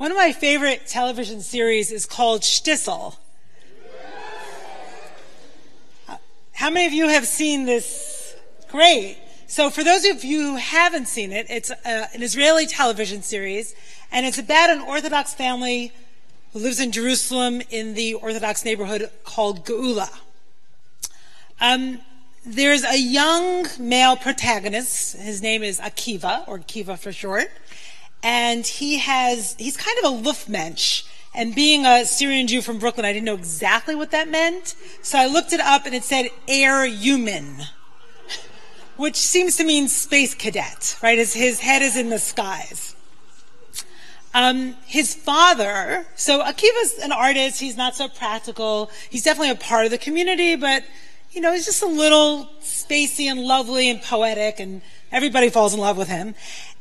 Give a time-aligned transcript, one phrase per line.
[0.00, 3.16] One of my favorite television series is called Shtisel.
[6.54, 8.34] How many of you have seen this?
[8.70, 9.18] Great.
[9.46, 13.74] So for those of you who haven't seen it, it's uh, an Israeli television series,
[14.10, 15.92] and it's about an Orthodox family
[16.54, 20.08] who lives in Jerusalem in the Orthodox neighborhood called Geula.
[21.60, 21.98] Um,
[22.46, 25.18] there's a young male protagonist.
[25.18, 27.50] His name is Akiva, or Kiva for short.
[28.22, 31.06] And he has, he's kind of a Luftmensch.
[31.34, 34.74] And being a Syrian Jew from Brooklyn, I didn't know exactly what that meant.
[35.00, 37.58] So I looked it up and it said air human,
[38.96, 41.18] which seems to mean space cadet, right?
[41.18, 42.96] As his head is in the skies.
[44.32, 47.58] Um, his father, so Akiva's an artist.
[47.58, 48.90] He's not so practical.
[49.08, 50.84] He's definitely a part of the community, but
[51.32, 55.80] you know, he's just a little spacey and lovely and poetic, and everybody falls in
[55.80, 56.34] love with him.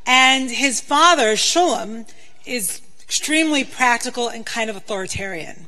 [0.06, 2.10] And his father, Shulem,
[2.46, 5.68] is extremely practical and kind of authoritarian.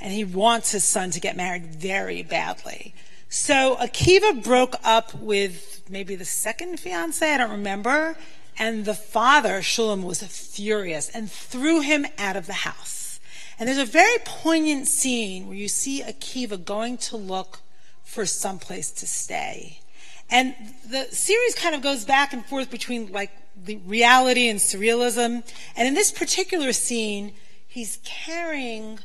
[0.00, 2.94] And he wants his son to get married very badly.
[3.28, 8.16] So Akiva broke up with maybe the second fiance, I don't remember.
[8.58, 13.18] And the father, Shulem, was furious and threw him out of the house.
[13.58, 17.60] And there's a very poignant scene where you see Akiva going to look
[18.04, 19.80] for some place to stay.
[20.30, 20.54] And
[20.88, 23.30] the series kind of goes back and forth between like
[23.62, 25.44] the reality and surrealism.
[25.76, 27.32] And in this particular scene,
[27.66, 29.00] he's carrying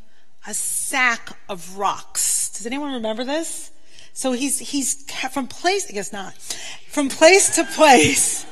[0.48, 2.50] a sack of rocks.
[2.50, 3.72] Does anyone remember this?
[4.14, 6.34] So he's, he's from place, I guess not,
[6.90, 8.46] from place to place.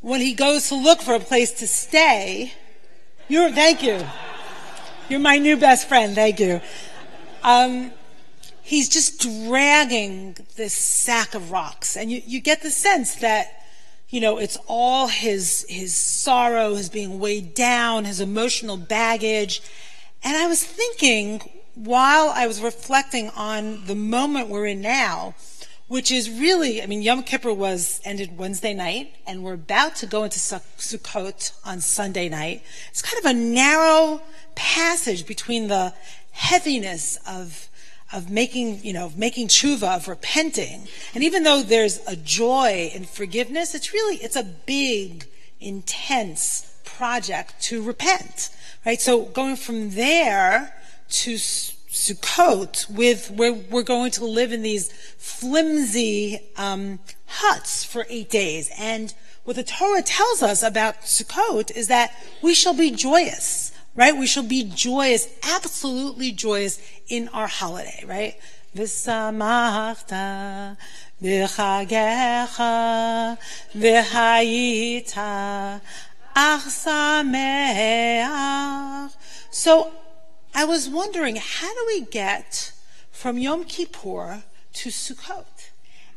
[0.00, 2.52] When he goes to look for a place to stay,
[3.28, 4.06] you're, thank you.
[5.08, 6.14] You're my new best friend.
[6.14, 6.60] Thank you.
[7.42, 7.92] Um,
[8.66, 11.96] he's just dragging this sack of rocks.
[11.96, 13.62] And you, you get the sense that,
[14.08, 19.62] you know, it's all his, his sorrow, his being weighed down, his emotional baggage.
[20.24, 25.36] And I was thinking while I was reflecting on the moment we're in now,
[25.86, 30.06] which is really, I mean, Yom Kippur was ended Wednesday night, and we're about to
[30.06, 32.64] go into Sukkot on Sunday night.
[32.90, 34.22] It's kind of a narrow
[34.56, 35.94] passage between the
[36.32, 37.68] heaviness of
[38.12, 40.86] of making, you know, of making tshuva, of repenting.
[41.14, 45.26] And even though there's a joy in forgiveness, it's really, it's a big,
[45.60, 48.50] intense project to repent,
[48.84, 49.00] right?
[49.00, 50.74] So going from there
[51.08, 58.30] to Sukkot with where we're going to live in these flimsy um, huts for eight
[58.30, 58.70] days.
[58.78, 59.12] And
[59.44, 62.12] what the Torah tells us about Sukkot is that
[62.42, 64.16] we shall be joyous right?
[64.16, 68.36] We shall be joyous, absolutely joyous in our holiday, right?
[68.76, 70.76] V'samachta
[71.22, 73.38] v'chagecha
[73.74, 75.80] v'hayita
[79.50, 79.92] So
[80.54, 82.72] I was wondering, how do we get
[83.10, 84.42] from Yom Kippur
[84.74, 85.70] to Sukkot?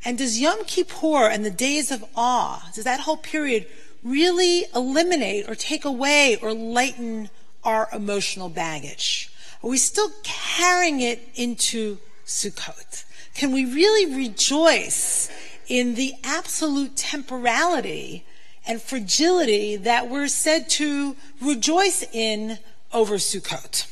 [0.04, 3.68] And does Yom Kippur and the days of awe, does that whole period
[4.04, 7.30] really eliminate or take away or lighten
[7.64, 9.32] our emotional baggage?
[9.64, 13.06] Are we still carrying it into Sukkot?
[13.34, 15.30] Can we really rejoice
[15.68, 18.26] in the absolute temporality
[18.66, 22.60] and fragility that we're said to rejoice in
[22.94, 23.88] over Sukkot?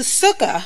[0.00, 0.64] The sukkah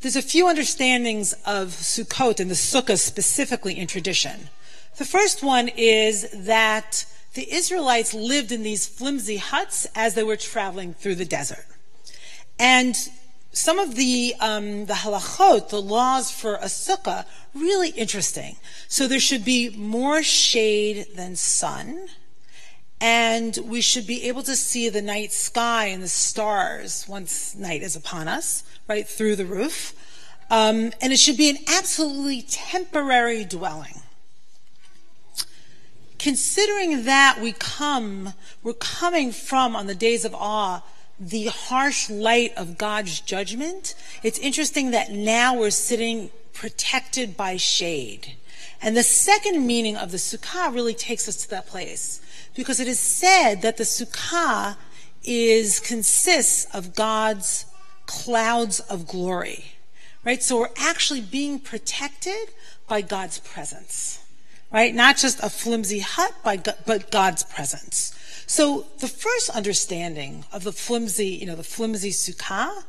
[0.00, 4.48] There's a few understandings of Sukkot and the Sukkah specifically in tradition.
[4.96, 7.04] The first one is that
[7.34, 11.66] the Israelites lived in these flimsy huts as they were traveling through the desert.
[12.60, 12.96] And
[13.50, 18.56] some of the um, the halachot, the laws for a sukkah, really interesting.
[18.86, 22.06] So there should be more shade than sun,
[23.00, 27.82] and we should be able to see the night sky and the stars once night
[27.82, 29.94] is upon us right through the roof.
[30.50, 34.02] Um, and it should be an absolutely temporary dwelling.
[36.18, 40.82] Considering that we come, we're coming from on the days of awe,
[41.20, 48.34] the harsh light of God's judgment, it's interesting that now we're sitting protected by shade.
[48.80, 52.20] And the second meaning of the sukkah really takes us to that place
[52.54, 54.76] because it is said that the sukkah
[55.24, 57.66] is consists of God's
[58.06, 59.64] clouds of glory,
[60.24, 60.42] right?
[60.42, 62.48] So we're actually being protected
[62.86, 64.24] by God's presence,
[64.72, 64.94] right?
[64.94, 68.14] Not just a flimsy hut, but God's presence.
[68.46, 72.84] So the first understanding of the flimsy, you know, the flimsy sukkah,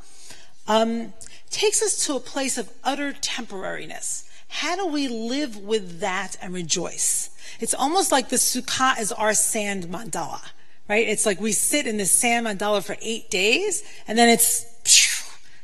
[0.68, 1.14] um,
[1.50, 4.28] takes us to a place of utter temporariness.
[4.48, 7.30] How do we live with that and rejoice?
[7.60, 10.42] It's almost like the sukkah is our sand mandala,
[10.88, 11.08] right?
[11.08, 14.66] It's like we sit in the sand mandala for eight days and then it's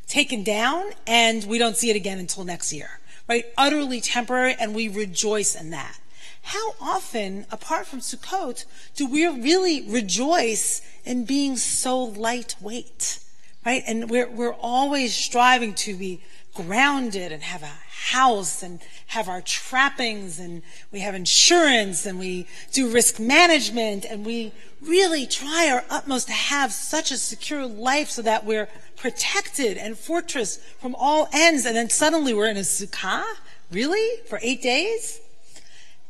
[0.07, 3.45] taken down and we don't see it again until next year, right?
[3.57, 5.99] Utterly temporary and we rejoice in that.
[6.43, 8.65] How often, apart from Sukkot,
[8.95, 13.19] do we really rejoice in being so lightweight?
[13.65, 13.83] Right?
[13.87, 16.21] And we're, we're always striving to be
[16.53, 17.71] grounded and have a
[18.11, 24.25] house and have our trappings and we have insurance and we do risk management and
[24.25, 29.77] we really try our utmost to have such a secure life so that we're protected
[29.77, 31.65] and fortress from all ends.
[31.65, 33.23] And then suddenly we're in a sukkah?
[33.71, 34.21] Really?
[34.27, 35.19] For eight days?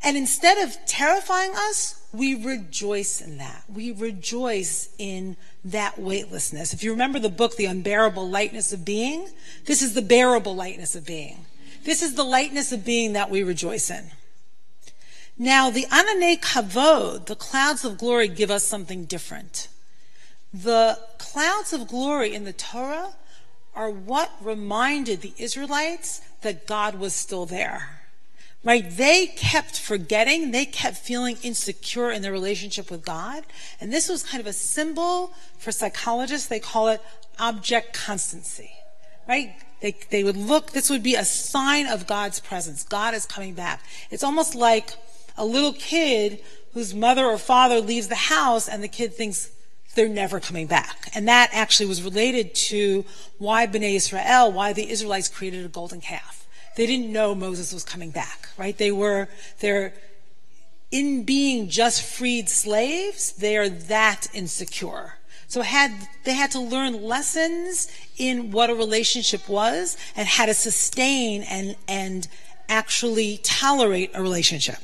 [0.06, 3.64] And instead of terrifying us, we rejoice in that.
[3.68, 5.36] We rejoice in
[5.66, 6.74] that weightlessness.
[6.74, 9.28] If you remember the book, The Unbearable Lightness of Being,
[9.66, 11.48] this is the bearable lightness of being.
[11.86, 14.12] This is the lightness of being that we rejoice in.
[15.40, 19.70] Now, the Anane Kavod, the clouds of glory, give us something different.
[20.54, 23.16] The clouds of glory in the Torah
[23.74, 27.95] are what reminded the Israelites that God was still there
[28.66, 28.90] right?
[28.90, 33.44] They kept forgetting, they kept feeling insecure in their relationship with God.
[33.80, 37.02] And this was kind of a symbol for psychologists, they call it
[37.40, 38.72] object constancy,
[39.28, 39.56] right?
[39.82, 42.84] They, they would look, this would be a sign of God's presence.
[42.84, 43.84] God is coming back.
[44.10, 44.94] It's almost like
[45.38, 46.40] a little kid
[46.74, 49.52] whose mother or father leaves the house and the kid thinks
[49.94, 51.10] they're never coming back.
[51.14, 53.06] And that actually was related to
[53.38, 56.45] why Bnei Israel, why the Israelites created a golden calf
[56.76, 58.78] they didn't know Moses was coming back, right?
[58.78, 59.28] They were,
[59.60, 59.94] they're,
[60.92, 65.16] in being just freed slaves, they are that insecure.
[65.48, 65.92] So had,
[66.24, 67.88] they had to learn lessons
[68.18, 72.28] in what a relationship was and how to sustain and, and
[72.68, 74.78] actually tolerate a relationship.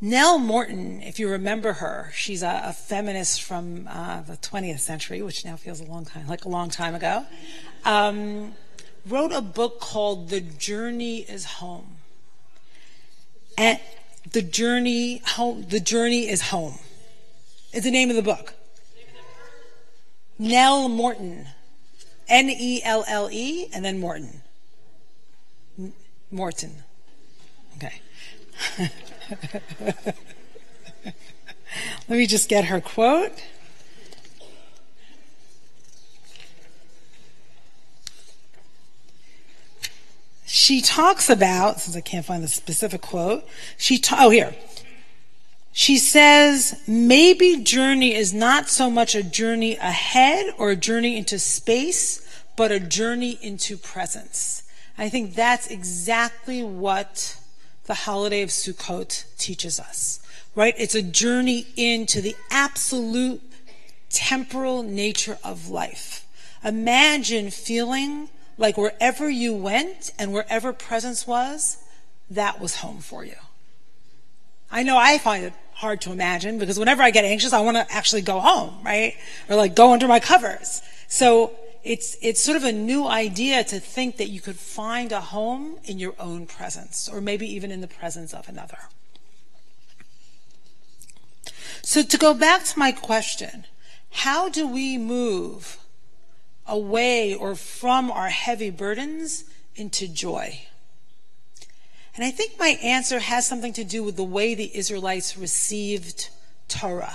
[0.00, 5.22] Nelle Morton, if you remember her, she's a, a feminist from uh, the 20th century,
[5.22, 7.26] which now feels a long time, like a long time ago,
[7.84, 8.54] um,
[9.04, 11.96] wrote a book called The Journey is Home.
[13.56, 13.80] And
[14.30, 16.78] the journey home, the journey is home.
[17.72, 18.54] Is the name of the book.
[20.38, 21.48] Nelle Morton,
[22.28, 24.42] N E L L E, and then Morton.
[26.30, 26.84] Morton.
[27.76, 28.00] Okay.
[32.08, 33.32] Let me just get her quote.
[40.46, 43.46] She talks about, since I can't find the specific quote,
[43.76, 44.54] she, ta- oh, here.
[45.72, 51.38] She says, maybe journey is not so much a journey ahead or a journey into
[51.38, 52.20] space,
[52.56, 54.62] but a journey into presence.
[54.96, 57.37] I think that's exactly what
[57.88, 60.20] the holiday of Sukkot teaches us,
[60.54, 60.74] right?
[60.78, 63.42] It's a journey into the absolute
[64.10, 66.26] temporal nature of life.
[66.62, 71.78] Imagine feeling like wherever you went and wherever presence was,
[72.30, 73.36] that was home for you.
[74.70, 77.78] I know I find it hard to imagine because whenever I get anxious, I want
[77.78, 79.14] to actually go home, right?
[79.48, 80.82] Or like go under my covers.
[81.06, 81.54] So
[81.84, 85.76] it's, it's sort of a new idea to think that you could find a home
[85.84, 88.78] in your own presence, or maybe even in the presence of another.
[91.82, 93.64] So, to go back to my question,
[94.10, 95.78] how do we move
[96.66, 99.44] away or from our heavy burdens
[99.74, 100.62] into joy?
[102.14, 106.30] And I think my answer has something to do with the way the Israelites received
[106.66, 107.14] Torah.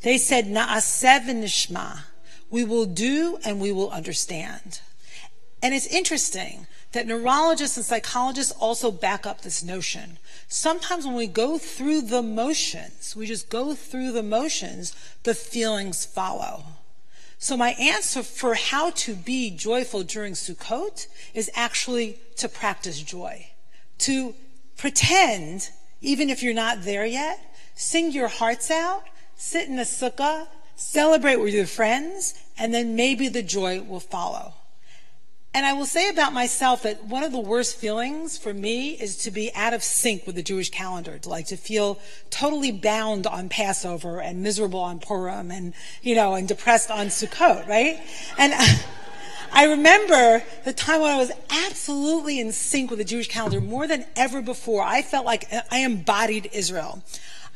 [0.00, 2.04] They said, Na'aseh v'nishma.
[2.50, 4.80] We will do and we will understand.
[5.62, 10.18] And it's interesting that neurologists and psychologists also back up this notion.
[10.48, 16.04] Sometimes when we go through the motions, we just go through the motions, the feelings
[16.04, 16.64] follow.
[17.38, 23.46] So my answer for how to be joyful during Sukkot is actually to practice joy.
[23.98, 24.34] To
[24.76, 27.38] pretend, even if you're not there yet,
[27.74, 29.04] sing your hearts out,
[29.36, 30.48] sit in a sukkah,
[30.80, 34.54] celebrate with your friends, and then maybe the joy will follow.
[35.52, 39.16] And I will say about myself that one of the worst feelings for me is
[39.24, 41.98] to be out of sync with the Jewish calendar, to like to feel
[42.30, 47.66] totally bound on Passover and miserable on Purim and, you know, and depressed on Sukkot,
[47.66, 48.00] right?
[48.38, 48.54] And
[49.52, 51.32] I remember the time when I was
[51.66, 54.82] absolutely in sync with the Jewish calendar more than ever before.
[54.82, 57.02] I felt like I embodied Israel.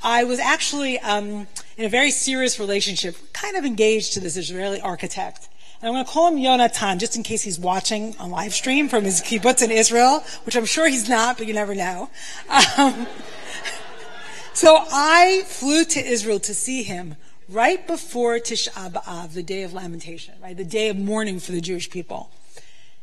[0.04, 1.46] I was actually um,
[1.78, 5.48] in a very serious relationship, kind of engaged to this Israeli architect.
[5.80, 8.90] And I'm going to call him Yonatan just in case he's watching on live stream
[8.90, 12.10] from his kibbutz in Israel, which I'm sure he's not, but you never know.
[12.78, 13.06] Um,
[14.52, 17.16] so I flew to Israel to see him
[17.48, 21.62] right before Tisha B'Av, the day of lamentation, right, the day of mourning for the
[21.62, 22.30] Jewish people.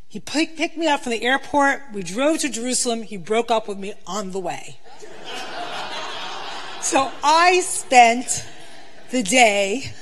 [0.08, 1.82] He picked me up from the airport.
[1.94, 3.02] We drove to Jerusalem.
[3.02, 4.78] He broke up with me on the way.
[6.82, 8.46] So I spent
[9.12, 9.94] the day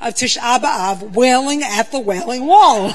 [0.00, 2.94] of Tisha B'Av wailing at the Wailing Wall.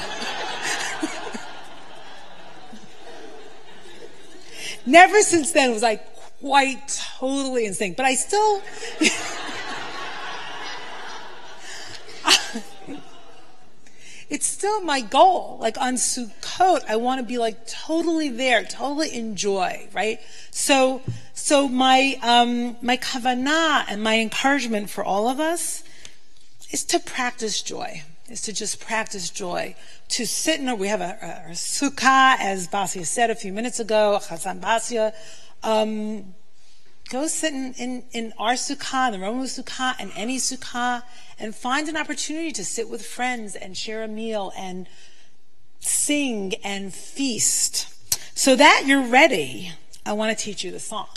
[4.86, 5.96] Never since then was I
[6.40, 8.62] quite totally in sync, but I still.
[14.30, 15.58] it's still my goal.
[15.60, 20.20] Like on Sukkot, I want to be like totally there, totally enjoy, right?
[20.50, 21.02] So,
[21.38, 25.84] so my, um, my kavanah and my encouragement for all of us
[26.72, 29.76] is to practice joy, is to just practice joy.
[30.08, 33.52] To sit in a, we have a, a, a sukkah, as Basia said a few
[33.52, 35.12] minutes ago, Chazan Basia.
[35.62, 36.34] Um,
[37.10, 41.02] go sit in, in, in our sukkah, the Romemu sukkah, and any sukkah,
[41.38, 44.88] and find an opportunity to sit with friends and share a meal and
[45.80, 47.92] sing and feast.
[48.34, 49.72] So that you're ready,
[50.06, 51.08] I want to teach you the song.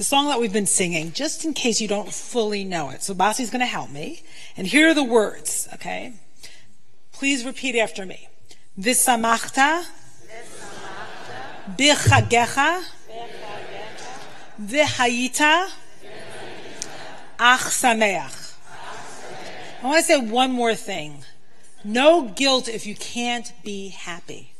[0.00, 3.02] The song that we've been singing, just in case you don't fully know it.
[3.02, 4.22] So Basi's going to help me.
[4.56, 6.14] And here are the words, okay?
[7.12, 8.30] Please repeat after me.
[8.80, 9.84] Visamachta,
[11.76, 12.82] bichagecha,
[14.58, 15.68] v'hayita,
[17.38, 18.54] ach sameach.
[19.82, 21.26] I want to say one more thing.
[21.84, 24.54] No guilt if you can't be happy.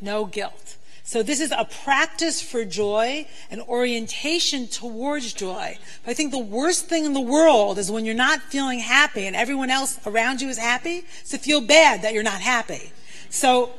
[0.00, 0.76] No guilt.
[1.04, 5.78] So this is a practice for joy, an orientation towards joy.
[6.04, 9.26] But I think the worst thing in the world is when you're not feeling happy
[9.26, 12.92] and everyone else around you is happy, is to feel bad that you're not happy.
[13.30, 13.70] So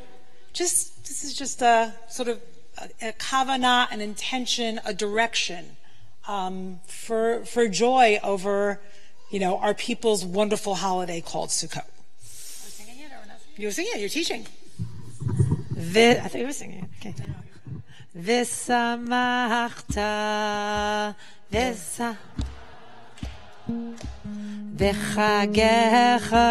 [0.52, 2.42] just, this is just a sort of
[2.78, 5.78] a, a kavanah, an intention, a direction
[6.28, 8.82] um, for, for joy over
[9.34, 11.86] you know, our people's wonderful holiday called Sukkot.
[13.58, 14.46] You were singing it, you're teaching.
[15.92, 16.90] I thought you were singing.
[17.00, 17.14] Okay.
[18.16, 19.56] V'samachta,
[21.52, 22.18] v'sa...
[24.80, 26.50] v'chagecha,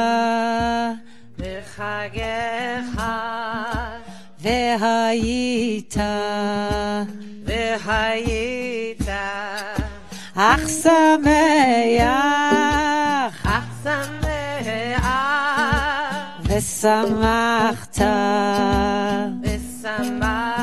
[1.38, 3.12] v'chagecha,
[4.42, 6.12] v'hayita,
[7.46, 9.24] v'hayita,
[10.36, 12.02] ach sameach,
[16.62, 17.82] sameach,
[19.42, 20.61] v'samachta,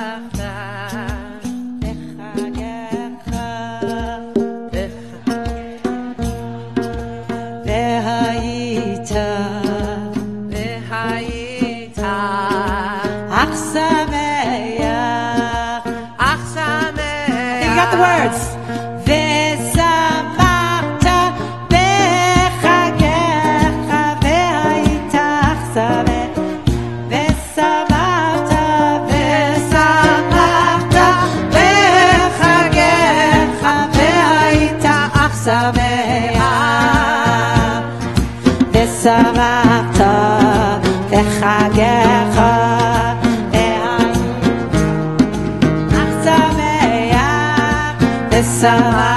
[48.61, 49.08] passar.